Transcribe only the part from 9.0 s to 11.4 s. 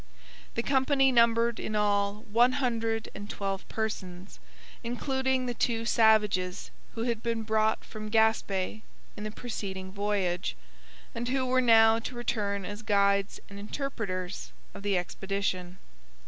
in the preceding voyage, and